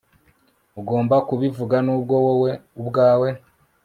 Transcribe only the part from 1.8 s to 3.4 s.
nubwo wowe ubwawe